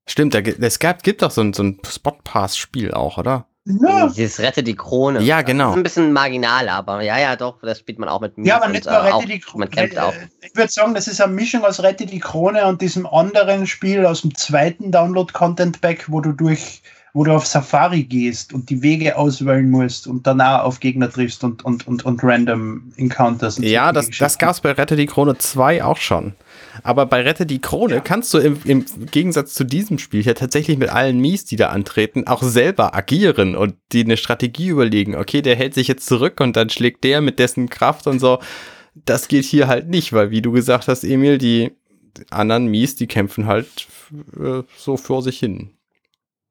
[0.08, 3.48] Stimmt, es gab, gibt doch so ein, so ein Spot-Pass-Spiel auch, oder?
[3.66, 4.08] Ja.
[4.08, 5.22] Dieses Rette die Krone.
[5.22, 5.68] Ja, genau.
[5.68, 8.58] Das ist ein bisschen marginal, aber ja, ja, doch, das spielt man auch mit Ja,
[8.58, 9.70] aber nicht nur Rette auch, die Krone.
[10.42, 14.06] Ich würde sagen, das ist eine Mischung aus Rette die Krone und diesem anderen Spiel
[14.06, 16.82] aus dem zweiten Download-Content-Pack, wo du durch
[17.16, 21.44] wo du auf Safari gehst und die Wege auswählen musst und danach auf Gegner triffst
[21.44, 23.60] und, und, und, und random Encounters.
[23.60, 26.34] Und ja, das, das gab es bei Rette die Krone 2 auch schon.
[26.82, 28.00] Aber bei Rette die Krone ja.
[28.00, 31.70] kannst du im, im, Gegensatz zu diesem Spiel ja tatsächlich mit allen Mies, die da
[31.70, 35.16] antreten, auch selber agieren und die eine Strategie überlegen.
[35.16, 38.40] Okay, der hält sich jetzt zurück und dann schlägt der mit dessen Kraft und so.
[38.96, 41.74] Das geht hier halt nicht, weil wie du gesagt hast, Emil, die
[42.32, 43.88] anderen Mies, die kämpfen halt
[44.40, 45.70] äh, so vor sich hin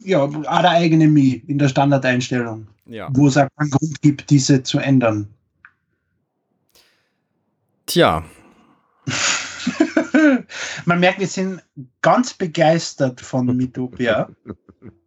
[0.05, 3.09] ja, eine eigene Mi in der Standardeinstellung, ja.
[3.13, 5.29] wo es auch keinen Grund gibt, diese zu ändern.
[7.87, 8.25] Tja.
[10.85, 11.63] Man merkt, wir sind
[12.01, 14.29] ganz begeistert von Mitopia.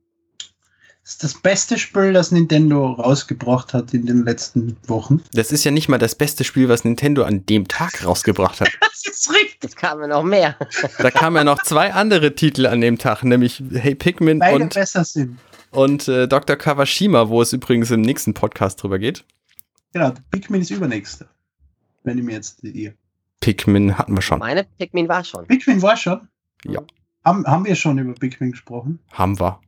[1.05, 5.21] Das ist das beste Spiel, das Nintendo rausgebracht hat in den letzten Wochen.
[5.33, 8.69] Das ist ja nicht mal das beste Spiel, was Nintendo an dem Tag rausgebracht hat.
[8.81, 9.69] das ist richtig.
[9.69, 10.57] Es kamen noch mehr.
[10.97, 14.73] da kamen ja noch zwei andere Titel an dem Tag, nämlich Hey Pikmin Beide und,
[14.73, 15.37] besser sind.
[15.69, 16.55] und äh, Dr.
[16.55, 19.23] Kawashima, wo es übrigens im nächsten Podcast drüber geht.
[19.93, 21.27] Genau, Pikmin ist übernächste.
[22.03, 22.93] Wenn ich mir jetzt die.
[23.41, 24.39] Pikmin hatten wir schon.
[24.39, 25.45] Meine Pikmin war schon.
[25.45, 26.27] Pikmin war schon?
[26.63, 26.81] Ja.
[27.23, 28.97] Haben, haben wir schon über Pikmin gesprochen?
[29.11, 29.59] Haben wir.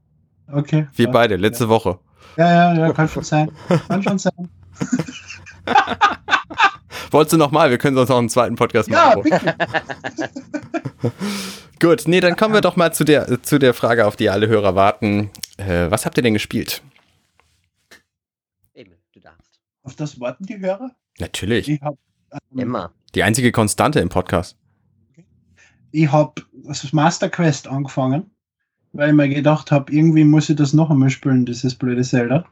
[0.52, 0.88] Okay.
[0.94, 1.70] Wir beide, letzte ja.
[1.70, 2.00] Woche.
[2.38, 3.52] Ja, ja, ja, kann schon sein.
[3.88, 4.50] Kann schon sein.
[7.12, 7.70] Wolltest du nochmal?
[7.70, 9.24] Wir können sonst noch einen zweiten Podcast machen.
[9.28, 9.56] Ja, bitte.
[11.80, 14.48] Gut, nee, dann kommen wir doch mal zu der, zu der Frage, auf die alle
[14.48, 15.30] Hörer warten.
[15.58, 16.82] Äh, was habt ihr denn gespielt?
[18.74, 19.60] Eben, du darfst.
[19.84, 20.92] Auf das warten die Hörer?
[21.20, 21.70] Natürlich.
[21.70, 21.98] Ich hab,
[22.32, 22.92] ähm, Immer.
[23.16, 24.58] Die einzige Konstante im Podcast.
[25.92, 28.30] Ich habe das Master Quest angefangen
[28.98, 32.44] weil ich mir gedacht habe, irgendwie muss ich das noch einmal spielen, dieses blöde Zelda.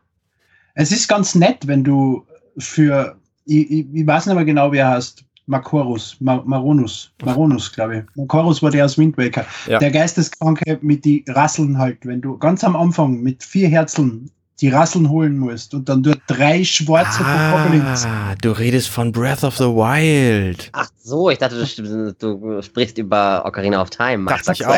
[0.75, 2.25] Es ist ganz nett, wenn du
[2.57, 7.71] für, ich, ich, ich weiß nicht mehr genau, wie er heißt, Makorus, Mar Maronus, Maronus,
[7.71, 8.03] glaube ich.
[8.15, 9.45] Makorus war der aus Wind Waker.
[9.67, 9.77] Ja.
[9.79, 14.31] Der Geisteskranke mit die Rasseln halt, wenn du ganz am Anfang mit vier Herzeln
[14.61, 19.57] die Rasseln holen musst und dann dort drei schwarze ah, Du redest von Breath of
[19.57, 20.69] the Wild.
[20.71, 24.25] Ach so, ich dachte, du, du sprichst über Ocarina of Time.
[24.29, 24.73] Dachte ich auch.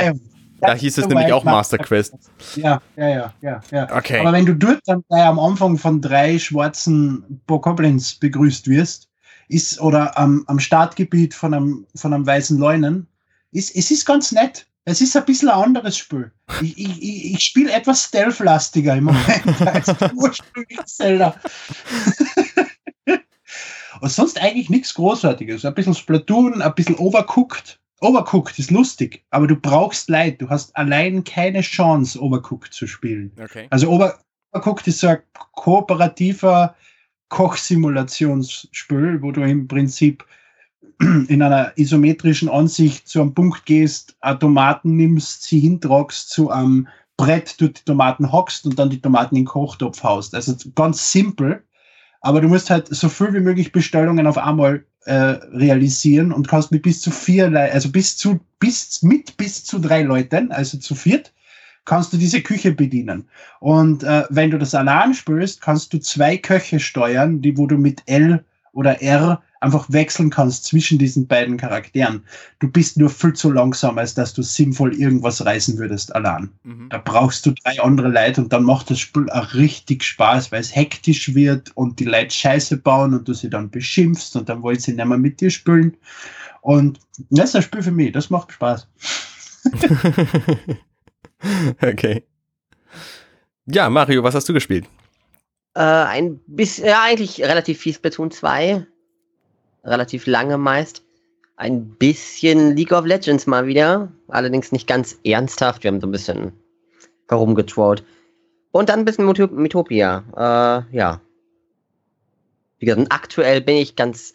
[0.59, 2.15] Da hieß es nämlich auch Master Quest.
[2.55, 3.95] Ja, ja, ja, ja, ja.
[3.95, 4.19] Okay.
[4.19, 9.09] Aber wenn du dort dann am Anfang von drei schwarzen Bokoblins begrüßt wirst,
[9.49, 13.07] ist, oder am, am Startgebiet von einem, von einem weißen Leunen,
[13.51, 14.67] ist, es ist ganz nett.
[14.85, 16.31] Es ist ein bisschen ein anderes Spiel.
[16.61, 21.35] Ich, ich, ich, spiele etwas stealth-lastiger im Moment als ursprünglich Zelda.
[23.99, 25.65] Und sonst eigentlich nichts Großartiges.
[25.65, 27.79] Ein bisschen Splatoon, ein bisschen Overcooked.
[28.01, 30.41] Overcooked ist lustig, aber du brauchst Leid.
[30.41, 33.31] Du hast allein keine Chance, Overcooked zu spielen.
[33.41, 33.67] Okay.
[33.69, 34.19] Also Over
[34.51, 35.19] Overcooked ist so ein
[35.53, 36.75] kooperativer
[37.29, 40.25] Kochsimulationsspiel, wo du im Prinzip
[40.99, 47.59] in einer isometrischen Ansicht zu einem Punkt gehst, Tomaten nimmst, sie hintragst zu einem Brett,
[47.59, 50.35] du die Tomaten hockst und dann die Tomaten in den Kochtopf haust.
[50.35, 51.63] Also ganz simpel,
[52.21, 56.71] aber du musst halt so viel wie möglich Bestellungen auf einmal äh, realisieren und kannst
[56.71, 60.95] mit bis zu vier, also bis zu, bis, mit bis zu drei Leuten, also zu
[60.95, 61.33] viert,
[61.85, 63.29] kannst du diese Küche bedienen.
[63.61, 67.77] Und äh, wenn du das allein spürst, kannst du zwei Köche steuern, die wo du
[67.77, 68.43] mit L
[68.77, 72.23] oder R einfach wechseln kannst zwischen diesen beiden Charakteren.
[72.59, 76.51] Du bist nur viel zu langsam, als dass du sinnvoll irgendwas reißen würdest allein.
[76.61, 76.87] Mhm.
[76.89, 80.61] Da brauchst du drei andere Leute und dann macht das Spiel auch richtig Spaß, weil
[80.61, 84.61] es hektisch wird und die Leute Scheiße bauen und du sie dann beschimpfst und dann
[84.61, 85.97] wollen sie nicht mehr mit dir spielen.
[86.61, 86.99] Und
[87.31, 88.87] das ist ein Spiel für mich, das macht Spaß.
[91.81, 92.23] okay.
[93.65, 94.85] Ja, Mario, was hast du gespielt?
[95.77, 98.87] Äh, ein bisschen, ja, eigentlich relativ viel Splatoon 2
[99.83, 101.03] relativ lange meist.
[101.55, 105.83] Ein bisschen League of Legends mal wieder, allerdings nicht ganz ernsthaft.
[105.83, 106.51] Wir haben so ein bisschen
[107.29, 108.03] herumgetrollt.
[108.71, 110.23] Und dann ein bisschen Mythopia.
[110.35, 111.21] Äh, ja.
[112.79, 114.33] Wie gesagt, aktuell bin ich ganz,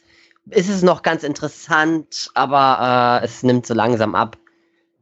[0.49, 4.37] ist es noch ganz interessant, aber äh, es nimmt so langsam ab.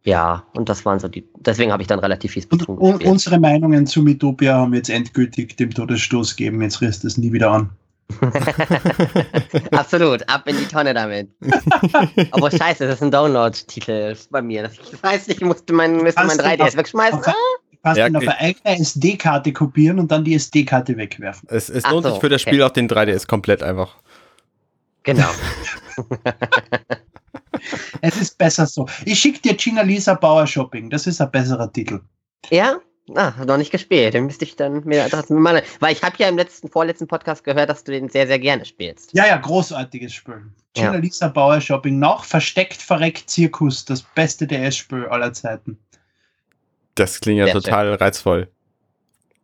[0.02, 2.90] Ja, und das waren so die, deswegen habe ich dann relativ viel Und, Splatoon und
[2.92, 3.10] gespielt.
[3.12, 6.62] unsere Meinungen zu Mitopia haben jetzt endgültig dem Todesstoß gegeben.
[6.62, 7.70] Jetzt riss es nie wieder an.
[9.72, 11.28] Absolut, ab in die Tonne damit.
[12.32, 14.62] Aber scheiße, das ist ein Download-Titel bei mir.
[14.64, 17.18] Das- Ich weiß nicht, ich musste mein, müsste mein Kannst du 3DS auf- wegschmeißen.
[17.20, 17.34] auf-
[17.82, 21.48] Kannst Ja, ihn auf eine eigene SD-Karte kopieren und dann die SD-Karte wegwerfen.
[21.50, 22.50] Es, es lohnt so, sich für das okay.
[22.50, 23.96] Spiel auch den 3DS komplett einfach.
[25.02, 25.28] Genau.
[28.00, 28.86] Es ist besser so.
[29.04, 30.90] Ich schicke dir Gina Lisa Bauer Shopping.
[30.90, 32.00] Das ist ein besserer Titel.
[32.50, 32.80] Ja?
[33.14, 34.14] Ah, noch nicht gespielt.
[34.14, 35.62] Den müsste ich dann mir das mal.
[35.80, 38.64] Weil ich habe ja im letzten, vorletzten Podcast gehört, dass du den sehr, sehr gerne
[38.64, 39.12] spielst.
[39.12, 40.42] Ja, ja, großartiges Spiel.
[40.74, 40.98] Gina Ja.
[40.98, 41.98] Lisa Bauer Shopping.
[41.98, 43.84] Noch versteckt, verreckt Zirkus.
[43.84, 45.78] Das beste DS-Spiel aller Zeiten.
[46.94, 48.48] Das klingt ja Sehr total reizvoll.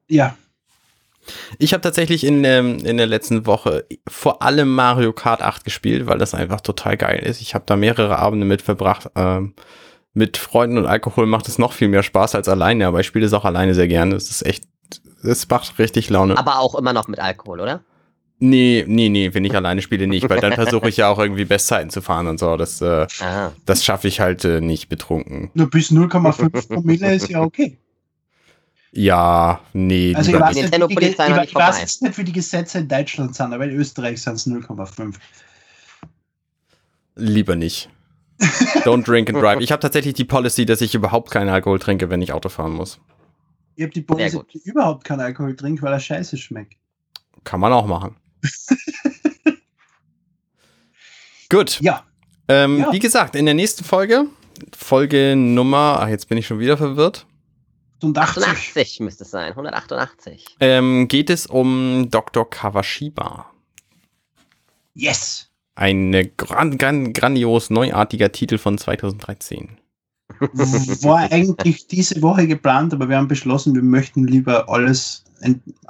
[0.09, 0.37] Ja,
[1.59, 6.07] Ich habe tatsächlich in, ähm, in der letzten Woche vor allem Mario Kart 8 gespielt,
[6.07, 7.41] weil das einfach total geil ist.
[7.41, 9.11] Ich habe da mehrere Abende mit verbracht.
[9.17, 9.55] Ähm,
[10.15, 13.27] mit Freunden und Alkohol macht es noch viel mehr Spaß als alleine, aber ich spiele
[13.27, 14.15] es auch alleine sehr gerne.
[14.15, 14.65] Es ist echt,
[15.23, 16.39] es macht richtig Laune.
[16.39, 17.81] Aber auch immer noch mit Alkohol, oder?
[18.39, 21.47] nee, nee, nee, wenn ich alleine spiele, nicht, weil dann versuche ich ja auch irgendwie
[21.47, 22.57] Bestzeiten zu fahren und so.
[22.57, 23.53] Das, äh, Ah.
[23.65, 25.51] das schaffe ich halt äh, nicht betrunken.
[25.55, 27.79] nur bis 0,5 Promille ist ja okay.
[28.93, 30.57] Ja, nee, Also ich weiß, nicht.
[30.57, 34.23] die, Nintendo-Polizei ich, weiß jetzt nicht, wie die Gesetze in Deutschland sind, aber in Österreich
[34.23, 35.15] sind es 0,5.
[37.17, 37.91] lieber nicht.
[38.85, 39.61] Don't drink and drive.
[39.61, 42.73] Ich habe tatsächlich die Policy, dass ich überhaupt keinen Alkohol trinke, wenn ich Auto fahren
[42.73, 43.01] muss.
[43.77, 46.75] Ich habe die Policy, dass ich überhaupt keinen Alkohol trinke, weil er scheiße schmeckt.
[47.45, 48.17] Kann man auch machen.
[51.49, 51.81] Gut.
[51.81, 52.05] Ja,
[52.49, 52.93] Ähm, Ja.
[52.93, 54.27] Wie gesagt, in der nächsten Folge,
[54.77, 57.27] Folge Nummer, ach, jetzt bin ich schon wieder verwirrt,
[58.03, 58.43] und 80.
[58.45, 59.51] 88 müsste es sein.
[59.51, 60.57] 188.
[60.61, 62.49] ähm, geht es um Dr.
[62.49, 63.51] Kawashiba.
[64.95, 65.51] Yes!
[65.75, 69.77] Ein gran gran grandios neuartiger Titel von 2013.
[70.41, 75.26] War eigentlich diese Woche geplant, aber wir haben beschlossen, wir möchten lieber alles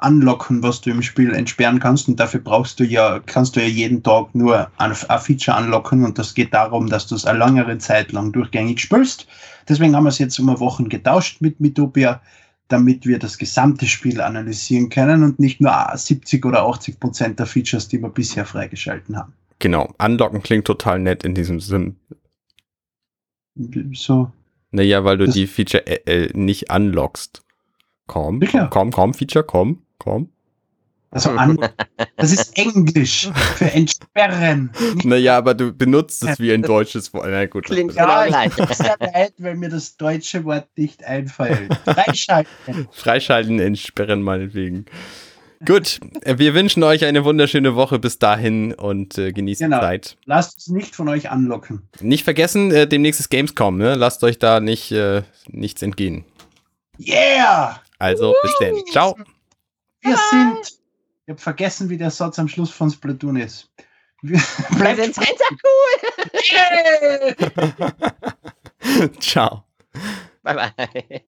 [0.02, 2.09] unlocken, was du im Spiel entsperren kannst.
[2.09, 6.04] Und dafür brauchst du ja, kannst du ja jeden Tag nur ein, ein Feature unlocken.
[6.04, 9.26] Und das geht darum, dass du es eine längere Zeit lang durchgängig spielst.
[9.68, 12.20] Deswegen haben wir es jetzt um eine Woche getauscht mit Mitopia,
[12.68, 17.46] damit wir das gesamte Spiel analysieren können und nicht nur 70 oder 80 Prozent der
[17.46, 19.32] Features, die wir bisher freigeschalten haben.
[19.59, 21.96] Genau, Unlocken klingt total nett in diesem Sinn.
[23.92, 24.30] So,
[24.70, 27.42] Naja, weil du Das- die Feature äh, äh, nicht unlockst.
[28.07, 30.29] Komm, komm, komm, komm, Feature, komm, komm.
[31.11, 31.59] also an,
[32.16, 34.71] das ist Englisch für entsperren.
[35.05, 37.27] Naja, aber du benutzt es wie ein deutsches Wort.
[37.29, 37.64] Na gut.
[37.66, 41.75] Klingt genau Ja, ich bin sehr leid, weil mir das deutsche Wort nicht einfällt.
[41.85, 42.88] Freischalten.
[42.92, 44.87] Freischalten, entsperren meinetwegen.
[45.64, 49.79] Gut, wir wünschen euch eine wunderschöne Woche bis dahin und äh, genießt Genau.
[49.79, 50.16] die Zeit.
[50.27, 51.88] Lasst es nicht von euch anlocken.
[52.01, 53.95] Nicht vergessen, äh, demnächst ist Gamescom, ne?
[53.95, 56.25] Lasst euch da nicht äh, nichts entgehen.
[57.01, 57.81] Yeah!
[57.98, 58.74] Also, bis dann.
[58.90, 59.16] Ciao.
[60.00, 60.78] Wir sind.
[61.26, 63.72] Ich habe vergessen, wie der Satz am Schluss von Splatoon ist.
[64.22, 64.38] Wir,
[64.70, 65.92] Wir bleibt sind Tentacool.
[68.92, 69.11] Yeah!
[69.20, 69.64] Ciao.
[70.42, 71.24] Bye bye.